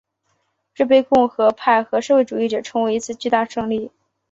[0.73, 3.91] 这被共和派和社会主义者称为一次巨大胜利。